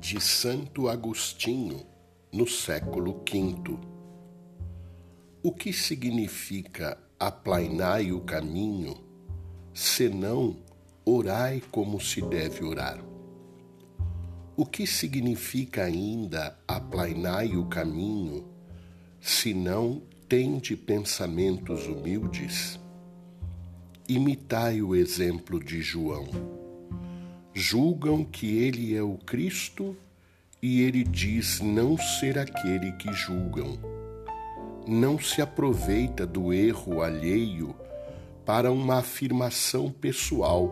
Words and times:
de 0.00 0.18
Santo 0.18 0.88
Agostinho, 0.88 1.86
no 2.32 2.46
século 2.46 3.22
V. 3.30 3.78
O 5.42 5.52
que 5.52 5.74
significa 5.74 6.96
aplainai 7.18 8.10
o 8.10 8.22
caminho, 8.22 8.96
senão 9.74 10.56
orai 11.04 11.62
como 11.70 12.00
se 12.00 12.22
deve 12.22 12.64
orar? 12.64 12.98
O 14.56 14.64
que 14.64 14.86
significa 14.86 15.84
ainda 15.84 16.58
aplainai 16.66 17.54
o 17.54 17.66
caminho, 17.66 18.48
senão 19.20 20.00
tende 20.26 20.76
pensamentos 20.76 21.86
humildes? 21.86 22.80
Imitai 24.08 24.80
o 24.80 24.96
exemplo 24.96 25.62
de 25.62 25.82
João 25.82 26.59
julgam 27.54 28.24
que 28.24 28.58
ele 28.58 28.94
é 28.94 29.02
o 29.02 29.14
Cristo 29.18 29.96
e 30.62 30.82
ele 30.82 31.02
diz 31.02 31.60
não 31.60 31.96
ser 31.96 32.38
aquele 32.38 32.92
que 32.92 33.12
julgam. 33.12 33.78
Não 34.86 35.18
se 35.18 35.42
aproveita 35.42 36.26
do 36.26 36.52
erro 36.52 37.02
alheio 37.02 37.74
para 38.44 38.70
uma 38.70 38.98
afirmação 38.98 39.90
pessoal. 39.90 40.70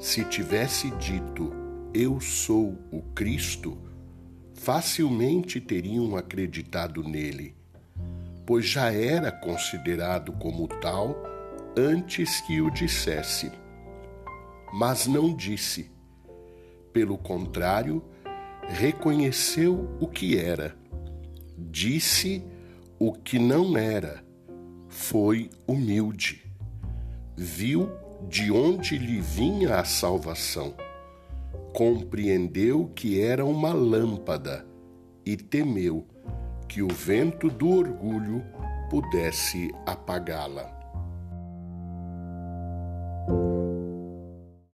Se 0.00 0.24
tivesse 0.24 0.90
dito 0.92 1.52
eu 1.94 2.20
sou 2.20 2.78
o 2.90 3.02
Cristo, 3.14 3.76
facilmente 4.54 5.60
teriam 5.60 6.16
acreditado 6.16 7.02
nele, 7.02 7.54
pois 8.46 8.66
já 8.66 8.92
era 8.92 9.30
considerado 9.30 10.32
como 10.32 10.66
tal 10.68 11.16
antes 11.76 12.40
que 12.42 12.60
o 12.60 12.70
dissesse 12.70 13.52
mas 14.72 15.06
não 15.06 15.34
disse. 15.34 15.90
Pelo 16.92 17.18
contrário, 17.18 18.02
reconheceu 18.68 19.96
o 20.00 20.06
que 20.06 20.38
era, 20.38 20.76
disse 21.58 22.44
o 22.98 23.12
que 23.12 23.38
não 23.38 23.76
era, 23.76 24.24
foi 24.88 25.50
humilde, 25.66 26.44
viu 27.36 27.90
de 28.28 28.52
onde 28.52 28.96
lhe 28.96 29.20
vinha 29.20 29.80
a 29.80 29.84
salvação, 29.84 30.74
compreendeu 31.74 32.90
que 32.94 33.20
era 33.20 33.44
uma 33.44 33.72
lâmpada 33.72 34.66
e 35.24 35.36
temeu 35.36 36.06
que 36.68 36.82
o 36.82 36.88
vento 36.88 37.48
do 37.48 37.70
orgulho 37.70 38.44
pudesse 38.88 39.70
apagá-la. 39.86 40.81